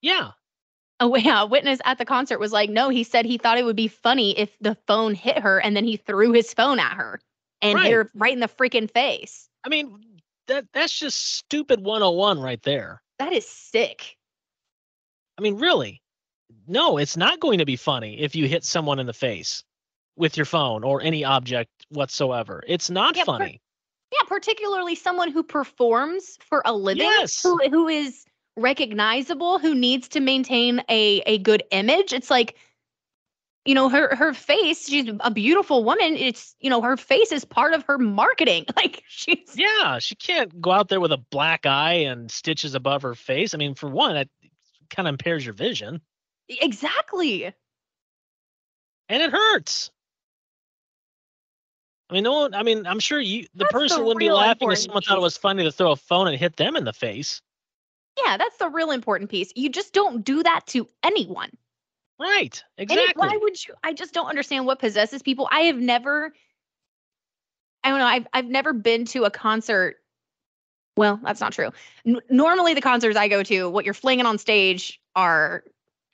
[0.00, 0.32] Yeah,
[1.00, 3.64] Oh yeah, a witness at the concert was like, no, he said he thought it
[3.64, 6.94] would be funny if the phone hit her, and then he threw his phone at
[6.96, 7.20] her
[7.62, 7.86] and Right.
[7.86, 9.48] hit her right in the freaking face.
[9.64, 13.02] I mean that that's just stupid 101 right there.
[13.18, 14.16] That is sick.
[15.36, 16.02] I mean, really,
[16.66, 19.62] no, it's not going to be funny if you hit someone in the face
[20.18, 22.62] with your phone or any object whatsoever.
[22.66, 23.60] It's not Yeah, per- funny.
[24.12, 27.42] Yeah, particularly someone who performs for a living, Yes.
[27.42, 28.24] who who is
[28.56, 32.12] recognizable, who needs to maintain a a good image.
[32.12, 32.56] It's like,
[33.66, 34.88] you know, her her face.
[34.88, 36.16] She's a beautiful woman.
[36.16, 38.64] It's you know, her face is part of her marketing.
[38.76, 43.02] Like she's Yeah, she can't go out there with a black eye and stitches above
[43.02, 43.52] her face.
[43.54, 44.28] I mean, for one, that
[44.90, 46.00] kind of impairs your vision
[46.48, 47.44] exactly.
[49.10, 49.90] and it hurts.
[52.10, 54.30] I mean, no one, I mean, I'm sure you, the That's the person wouldn't be
[54.30, 56.84] laughing if someone thought it was funny to throw a phone and hit them in
[56.84, 57.42] the face.
[58.24, 59.52] Yeah, that's the real important piece.
[59.54, 61.50] You just don't do that to anyone.
[62.18, 62.62] Right.
[62.78, 63.04] Exactly.
[63.10, 63.74] it- why would you?
[63.84, 65.48] I just don't understand what possesses people.
[65.52, 66.32] I have never,
[67.84, 68.06] I don't know.
[68.06, 69.96] I've I've never been to a concert.
[70.96, 71.70] Well, that's not true.
[72.04, 75.62] N- normally, the concerts I go to, what you're flinging on stage are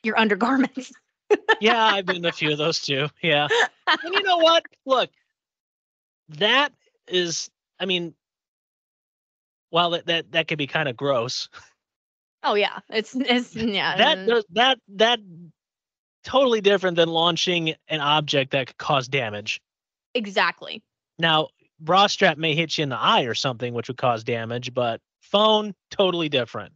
[0.03, 0.93] your undergarments.
[1.61, 3.09] yeah, I've been to a few of those too.
[3.23, 3.49] Yeah.
[3.87, 4.65] And you know what?
[4.85, 5.09] Look,
[6.31, 6.73] that
[7.09, 8.15] is, I mean,
[9.71, 11.49] while that that, that could be kind of gross,
[12.43, 13.97] oh yeah, it's it's yeah.
[13.97, 15.19] that does that that
[16.23, 19.61] totally different than launching an object that could cause damage.
[20.15, 20.83] exactly.
[21.19, 24.73] Now, bra strap may hit you in the eye or something, which would cause damage,
[24.73, 26.73] but phone totally different.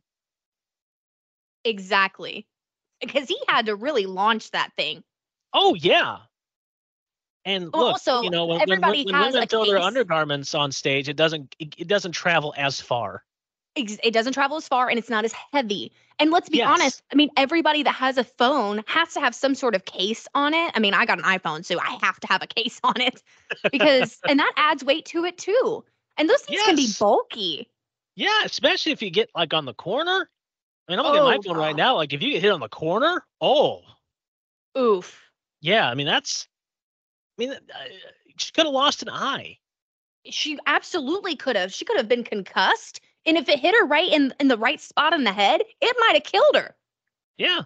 [1.64, 2.46] Exactly.
[3.00, 5.02] Because he had to really launch that thing.
[5.52, 6.18] Oh yeah.
[7.48, 10.54] And Well, look, also, you know, when, when, everybody when has women throw their undergarments
[10.54, 13.24] on stage, it doesn't it, it doesn't travel as far.
[13.74, 15.92] It doesn't travel as far and it's not as heavy.
[16.18, 16.68] And let's be Yes.
[16.68, 20.28] honest, I mean, everybody that has a phone has to have some sort of case
[20.34, 20.72] on it.
[20.74, 23.22] I mean, I got an iPhone, so I have to have a case on it
[23.72, 25.84] because, and that adds weight to it too.
[26.18, 27.68] And those things can be bulky.
[28.16, 30.28] Yeah, especially if you get like on the corner.
[30.88, 31.94] I mean, I'm looking at Oh, my phone right now.
[31.94, 33.82] Like if you get hit on the corner, oh
[34.76, 35.22] Oof.
[35.62, 35.88] yeah.
[35.88, 36.46] I mean, that's.
[37.38, 37.58] I mean, uh,
[38.36, 39.58] she could have lost an eye.
[40.26, 41.72] She absolutely could have.
[41.72, 43.00] She could have been concussed.
[43.26, 45.96] And if it hit her right in, in the right spot in the head, it
[46.00, 46.76] might have killed her.
[47.38, 47.64] Yeah,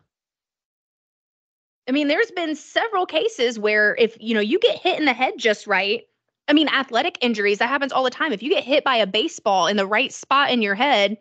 [1.89, 5.13] I mean, there's been several cases where if you know you get hit in the
[5.13, 6.03] head just right.
[6.49, 8.33] I mean, athletic injuries that happens all the time.
[8.33, 11.17] If you get hit by a baseball in the right spot in your head,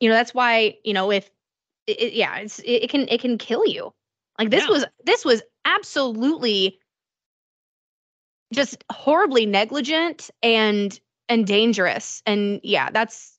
[0.00, 1.30] you know that's why you know if
[1.86, 3.92] it, it- yeah, it's it, it can it can kill you.
[4.38, 4.70] Like this Yeah.
[4.70, 6.78] was this was absolutely
[8.54, 12.22] just horribly negligent and and dangerous.
[12.26, 13.38] And yeah, that's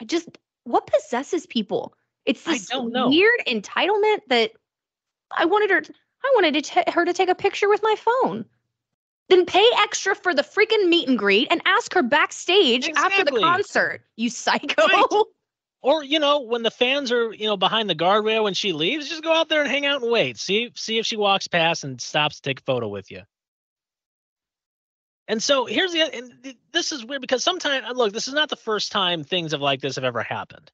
[0.00, 0.28] I just
[0.64, 1.94] what possesses people.
[2.24, 4.52] It's this weird entitlement that
[5.36, 5.82] I wanted her.
[6.24, 8.44] I wanted to ta- her to take a picture with my phone.
[9.28, 13.40] Then pay extra for the freaking meet and greet and ask her backstage after the
[13.40, 14.02] concert.
[14.16, 14.86] You psycho.
[14.86, 15.24] Right.
[15.82, 19.08] or you know, when the fans are you know behind the guardrail when she leaves,
[19.08, 20.38] just go out there and hang out and wait.
[20.38, 23.22] See see if she walks past and stops to take a photo with you.
[25.32, 28.56] And so here's the and this is weird because sometimes look, this is not the
[28.56, 30.70] first time things of like this have ever happened.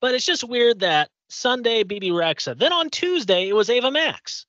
[0.00, 4.46] But it's just weird that Sunday Bebe Rexha, then on Tuesday it was Ava Max.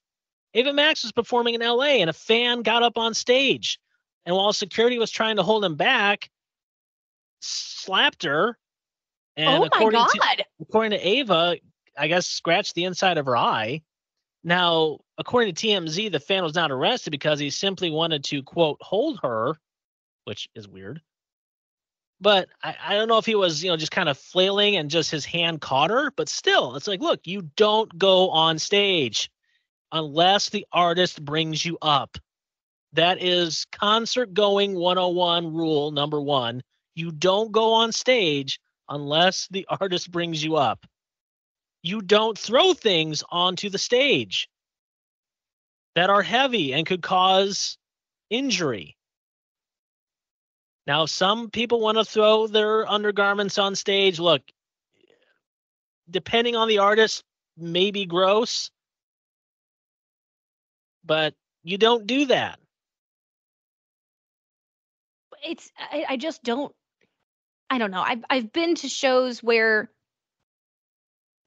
[0.54, 3.78] Ava Max was performing in LA and a fan got up on stage.
[4.26, 6.30] And while security was trying to hold him back,
[7.42, 8.58] slapped her.
[9.36, 10.08] And oh my according god.
[10.14, 11.58] to according to Ava,
[11.98, 13.82] I guess scratched the inside of her eye.
[14.46, 18.78] Now, according to TMZ, the fan was not arrested because he simply wanted to quote
[18.80, 19.58] hold her,
[20.26, 21.02] which is weird.
[22.22, 24.88] But I, I don't know if he was, you know, just kind of flailing and
[24.88, 26.12] just his hand caught her.
[26.12, 29.32] But still, it's like, look, you don't go on stage
[29.92, 32.16] unless the artist brings you up.
[32.94, 36.62] That is concert going 101 rule number one.
[36.94, 40.86] You don't go on stage unless the artist brings you up.
[41.86, 44.50] You don't throw things onto the stage
[45.94, 47.78] that are heavy and could cause
[48.32, 48.98] injury.
[50.88, 54.20] Now, some people want to throw their undergarments on stage.
[54.20, 54.42] Look,
[56.10, 57.24] depending on the artist,
[57.56, 58.72] may be gross,
[61.04, 62.60] but you don't do that.
[65.44, 66.74] it's I, I just don't
[67.70, 68.02] I don't know.
[68.02, 69.92] I've I've been to shows where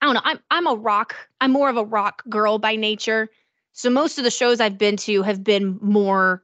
[0.00, 0.20] I don't know.
[0.24, 1.14] I'm I'm a rock.
[1.40, 3.28] I'm more of a rock girl by nature.
[3.72, 6.42] So most of the shows I've been to have been more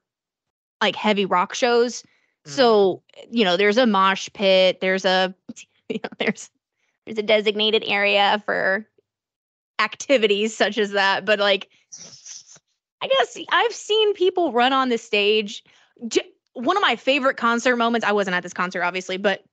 [0.81, 2.03] like heavy rock shows.
[2.47, 2.51] Mm.
[2.51, 4.81] So you know, there's a mosh pit.
[4.81, 5.35] There's a
[5.89, 6.51] you know, there's
[7.07, 8.87] there's a designated area for
[9.79, 11.25] activities such as that.
[11.25, 11.69] But like,
[13.03, 15.63] I guess I've seen people run on the stage.
[16.55, 18.07] One of my favorite concert moments.
[18.07, 19.45] I wasn't at this concert, obviously, but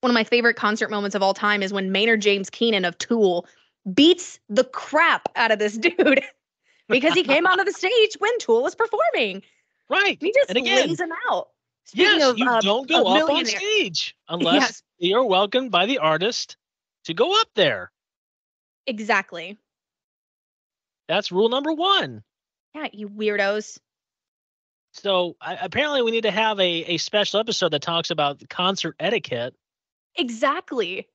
[0.00, 2.96] one of my favorite concert moments of all time is when Maynard James Keenan of
[2.98, 3.46] Tool
[3.92, 6.22] beats the crap out of this dude
[6.88, 9.42] because he came onto the stage when Tool was performing.
[9.88, 10.18] Right.
[10.20, 11.48] He just And again, lays him out.
[11.84, 14.82] Speaking yes, of, you uh, don't go up on stage unless Yes.
[14.98, 16.56] you're welcomed by the artist
[17.04, 17.92] to go up there.
[18.88, 19.56] Exactly.
[21.08, 22.24] That's rule number one.
[22.74, 23.78] Yeah, you weirdos.
[24.92, 28.96] So I, apparently, we need to have a, a special episode that talks about concert
[28.98, 29.54] etiquette
[30.18, 31.08] Exactly.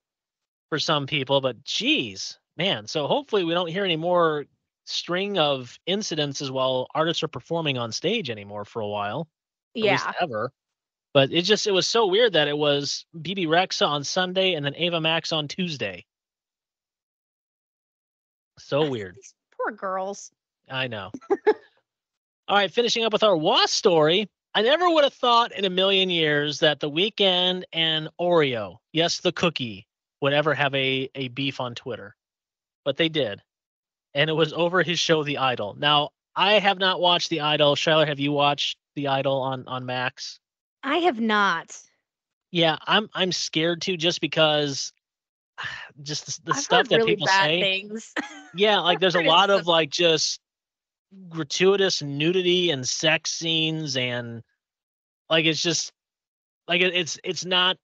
[0.70, 1.42] for some people.
[1.42, 2.88] But geez, man.
[2.88, 4.46] So hopefully, we don't hear any more
[4.86, 9.28] string of incidences while artists are performing on stage anymore for a while.
[9.76, 10.12] at least Yeah.
[10.22, 10.52] ever.
[11.14, 14.66] But it just it was so weird that it was Bebe Rexha on Sunday and
[14.66, 16.06] then Ava Max on Tuesday.
[18.60, 19.16] So weird.
[19.16, 20.32] These poor girls.
[20.70, 21.12] I know.
[22.48, 24.30] All right, finishing up with our WAS story.
[24.54, 29.20] I never would have thought in a million years that the Weeknd and Oreo, yes,
[29.20, 29.88] the cookie,
[30.22, 32.16] would ever have a, a beef on Twitter.
[32.84, 33.42] But they did.
[34.14, 35.76] And it was over his show, The Idol.
[35.78, 37.76] Now, I have not watched The Idol.
[37.76, 40.40] Shyler, have you watched The Idol on, on Max?
[40.84, 41.78] I have not.
[42.52, 44.92] Yeah, I'm I'm scared to just because
[46.04, 47.62] just the, the stuff that really people bad say.
[47.62, 48.14] things.
[48.54, 50.41] Yeah, like there's a lot of like just
[51.30, 54.44] gratuitous nudity and sex scenes and
[55.30, 55.92] like it's just
[56.68, 57.78] like it, it's it's not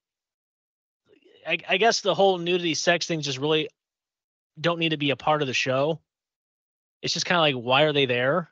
[1.46, 3.68] I, I guess the whole nudity sex thing just really
[4.60, 6.00] don't need to be a part of the show.
[7.02, 8.50] It's just kind of like why are they there?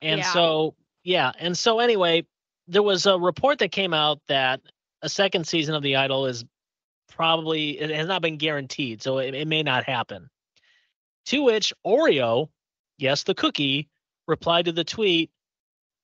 [0.00, 0.32] And Yeah.
[0.32, 2.26] so yeah, and so anyway,
[2.66, 4.60] there was a report that came out that
[5.02, 6.44] a second season of The Idol is
[7.10, 10.30] probably it has not been guaranteed, so it, it may not happen.
[11.26, 12.48] To which Oreo,
[12.98, 13.88] yes, the cookie,
[14.26, 15.30] replied to the tweet,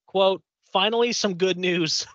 [0.07, 2.07] quote, finally some good news.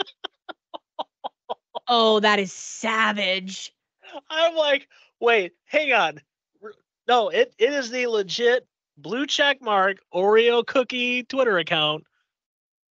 [1.88, 3.72] oh, that is savage.
[4.30, 4.88] I'm like,
[5.20, 6.20] wait, hang on.
[7.06, 12.04] No, it, it is the legit blue check mark Oreo cookie Twitter account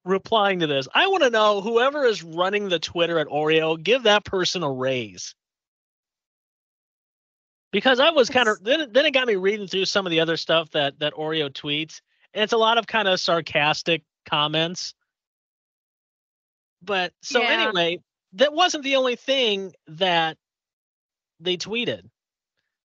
[0.05, 0.87] replying to this.
[0.93, 4.71] I want to know whoever is running the Twitter at Oreo, give that person a
[4.71, 5.35] raise.
[7.77, 10.09] Because I was kind of then it- then it got me reading through some of
[10.09, 12.01] the other stuff that that Oreo tweets,
[12.33, 14.95] and it's a lot of kind of sarcastic comments.
[16.81, 17.49] But so Yeah.
[17.67, 17.99] anyway,
[18.33, 20.39] that wasn't the only thing that
[21.39, 22.09] they tweeted.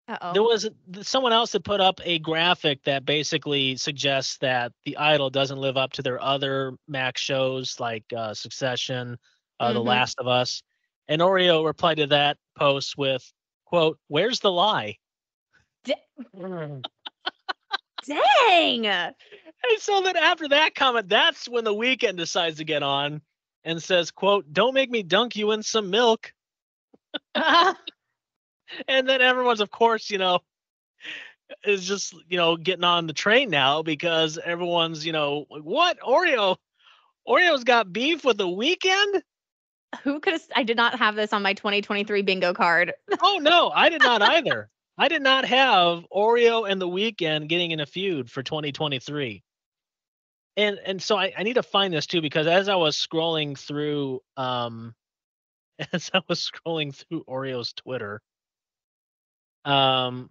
[0.09, 0.68] Uh There was
[1.00, 5.78] someone else that put up a graphic that basically suggests that the Idol doesn't live
[5.78, 9.18] up to their other Max shows like uh, Succession,
[9.59, 9.87] uh, The Mhm.
[9.87, 10.62] Last of Us,
[11.09, 13.33] and Oreo replied to that post with,
[13.72, 14.98] "quote Where's the lie?"
[18.06, 18.87] Dang.
[18.87, 19.14] And
[19.78, 23.22] so then after that comment, that's when the Weeknd decides to get on
[23.64, 26.35] and says, "quote Don't make me dunk you in some milk."
[27.35, 27.76] and
[28.87, 30.40] then everyone's of course you know
[31.64, 35.98] is just you know getting on the train now because everyone's you know like, what
[36.00, 36.56] oreo
[37.26, 39.22] oreo's got beef with the Weeknd
[40.02, 40.42] Who could have?
[40.57, 42.92] I did not have this on my 2023 bingo card.
[43.22, 47.70] oh no i did not either i did not have oreo and the Weeknd getting
[47.70, 49.42] in a feud for 2023
[50.57, 53.59] and and so I, I need to find this too because as i was scrolling
[53.59, 54.94] through um
[55.92, 58.20] as i was scrolling through oreo's twitter
[59.64, 60.31] um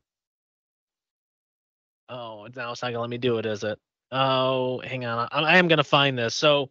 [2.09, 3.79] oh now it's not gonna let me do it is it
[4.11, 6.69] oh hang on i, I am gonna find this so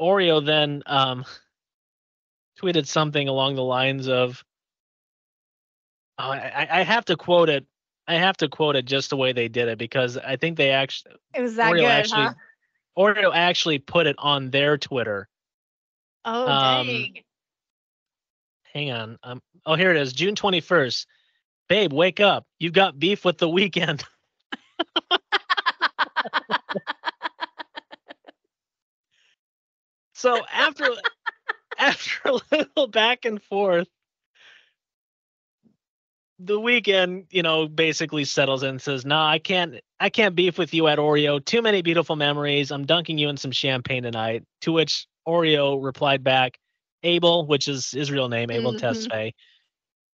[0.00, 1.24] oreo then um
[2.60, 4.44] tweeted something along the lines of
[6.18, 7.66] oh, I, I- have to quote it.
[8.06, 10.70] I have to quote it just the way they did it because i think they
[10.70, 12.34] actually It was that oreo good, actually huh?
[12.98, 15.28] oreo actually put it on their twitter.
[16.24, 17.22] Oh um, dang.
[18.72, 19.18] hang on.
[19.22, 21.06] Um oh here it is june 21st
[21.68, 22.46] babe wake up.
[22.58, 24.02] You've got beef with the Weeknd.
[30.18, 30.84] So after
[31.88, 33.88] after a little back and forth
[36.40, 40.58] the Weeknd you know basically settles in and says no i can't I can't beef
[40.58, 41.44] with you at Oreo.
[41.44, 42.70] Too many beautiful memories.
[42.70, 44.44] I'm dunking you in some champagne tonight.
[44.62, 46.58] To which Oreo replied back,
[47.02, 48.78] Abel, which is his real name, Abel Mhm.
[48.80, 49.32] Tesfaye.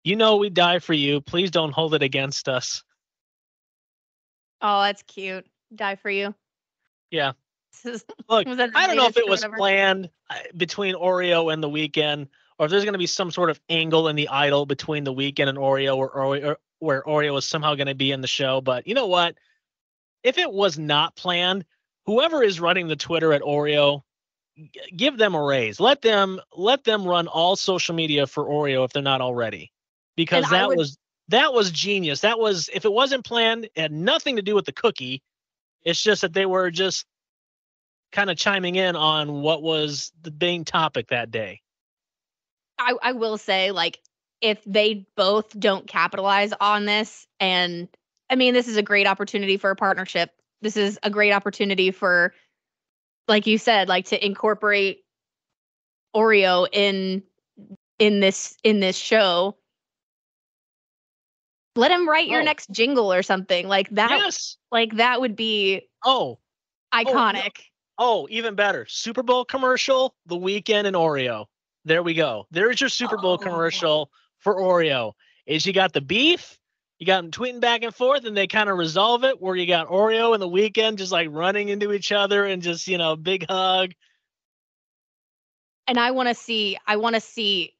[0.03, 1.21] You know we die for you.
[1.21, 2.83] Please don't hold it against us.
[4.61, 5.45] Oh, that's cute.
[5.75, 6.33] Die for you.
[7.11, 7.33] Yeah.
[8.29, 9.57] Look, I don't know if it was whatever?
[9.57, 12.27] planned uh, between Oreo and the Weeknd,
[12.59, 15.13] or if there's going to be some sort of angle in the idol between the
[15.13, 18.61] Weeknd and Oreo, or Oreo, where Oreo is somehow going to be in the show.
[18.61, 19.35] But you know what?
[20.23, 21.65] If it was not planned,
[22.05, 24.03] whoever is running the Twitter at Oreo,
[24.57, 25.79] g- give them a raise.
[25.79, 29.71] Let them let them run all social media for Oreo if they're not already,
[30.15, 30.97] because And that would- was
[31.29, 32.21] that was genius.
[32.21, 35.21] That was if it wasn't planned, it had nothing to do with the cookie.
[35.83, 37.05] It's just that they were just
[38.13, 41.61] kind of chiming in on what was the main topic that day.
[42.79, 43.99] I, I will say, like,
[44.39, 47.89] if they both don't capitalize on this, and
[48.29, 50.31] I mean, this is a great opportunity for a partnership.
[50.61, 52.33] This is a great opportunity for,
[53.27, 54.99] like you said, like to incorporate
[56.15, 57.23] Oreo in
[57.99, 59.57] in this in this show.
[61.75, 62.45] Let him write your Oh.
[62.45, 64.11] next jingle or something like that.
[64.11, 64.57] yes.
[64.71, 66.37] Like that would be Oh,
[66.93, 67.51] oh iconic.
[67.57, 67.63] oh,
[67.97, 68.85] Oh, even better.
[68.89, 71.45] Super Bowl commercial, the Weeknd and Oreo.
[71.85, 72.47] There we go.
[72.51, 73.37] There's your Super Bowl Oh.
[73.37, 75.13] commercial for Oreo.
[75.45, 76.57] Is you got the beef,
[76.99, 79.67] you got them tweeting back and forth, and they kind of resolve it where you
[79.67, 83.15] got Oreo and the Weeknd just like running into each other and just, you know,
[83.15, 83.91] big hug.
[85.87, 87.75] and I want to see I want to see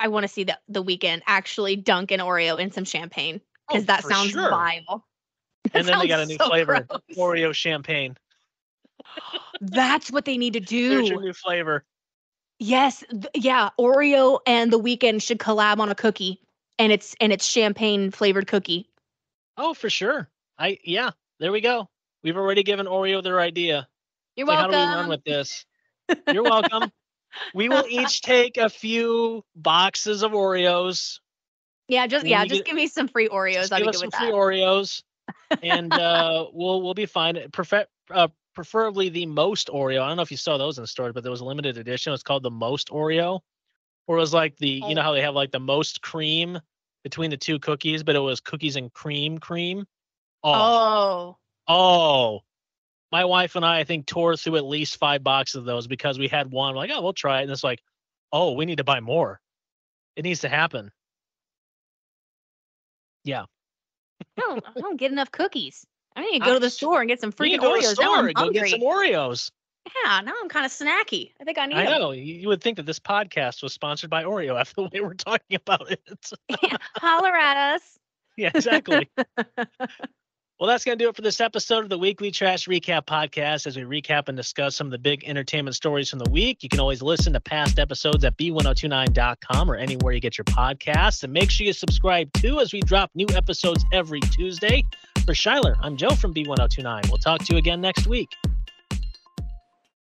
[0.00, 3.84] I want to see the the Weeknd actually dunk an Oreo in some champagne because
[3.84, 4.50] Oh, that sounds sure.
[4.50, 5.06] vile.
[5.74, 7.00] And then they got a new so flavor, gross.
[7.16, 8.16] Oreo champagne.
[9.60, 11.24] That's what they need to There's your do.
[11.26, 11.84] new flavor.
[12.58, 13.70] Yes, th- yeah.
[13.78, 16.40] Oreo and the Weeknd should collab on a cookie,
[16.78, 18.90] and it's and it's champagne flavored cookie.
[19.56, 20.28] Oh, for sure.
[20.58, 21.88] I yeah, there we go.
[22.22, 23.88] We've already given Oreo their idea.
[24.36, 24.74] You're like, welcome.
[24.74, 25.64] how do we run with this?
[26.32, 26.92] You're welcome.
[27.54, 31.20] we will each take a few boxes of Oreos.
[31.88, 33.72] yeah, just we yeah, just to- give me some free Oreos.
[33.72, 34.34] I'll give be us some with free that.
[34.34, 35.02] Oreos,
[35.62, 37.38] and uh, we'll we'll be fine.
[37.52, 38.28] Prefer, uh,
[38.60, 40.02] preferably the most Oreo.
[40.02, 42.10] I don't know if you saw those in stores, but there was a limited edition.
[42.10, 43.40] It was called the most Oreo,
[44.06, 45.04] or it was like the you know Oh.
[45.04, 46.60] how they have like the most cream
[47.02, 49.86] between the two cookies, but it was cookies and cream cream.
[50.44, 50.52] Oh.
[50.52, 51.36] oh,
[51.68, 52.40] Oh,
[53.10, 56.18] my wife and I, I think, tore through at least five boxes of those because
[56.18, 56.74] we had one.
[56.74, 57.44] Like, oh, we'll try it.
[57.44, 57.80] And it's like,
[58.30, 59.40] oh, we need to buy more.
[60.16, 60.90] It needs to happen.
[64.36, 65.86] I don't, I don't get enough cookies.
[66.16, 67.94] I need to I go to the store and get some freaking go to the
[67.94, 69.50] store and go get some Oreos.
[70.04, 71.32] Yeah, now I'm kind of snacky.
[71.40, 72.10] I think I need I know.
[72.12, 75.14] You, you would think that this podcast was sponsored by Oreo after the way we're
[75.14, 76.30] talking about it.
[76.96, 77.98] Holler at us.
[78.36, 79.08] yeah, exactly.
[80.60, 83.66] Well, that's going to do it for this episode of the Weekly Trash Recap Podcast.
[83.66, 86.68] As we recap and discuss some of the big entertainment stories from the week, you
[86.68, 91.24] can always listen to past episodes at b1029.com or anywhere you get your podcasts.
[91.24, 94.84] And make sure you subscribe too as we drop new episodes every Tuesday.
[95.24, 97.08] For Shyler, I'm Joe from B1029.
[97.08, 98.28] We'll talk to you again next week.